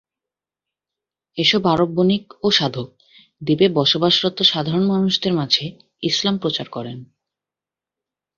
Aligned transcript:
এসব 1.37 1.61
আরব 1.65 1.89
বণিক 1.95 2.25
ও 2.43 2.47
সাধক 2.51 2.87
দ্বীপে 3.41 3.67
বসবাসরত 3.69 4.37
সাধারণ 4.43 4.83
মানুষদের 4.87 5.33
মাঝে 5.33 5.65
ইসলাম 6.03 6.35
প্রচার 6.37 6.67
করেন। 6.69 6.97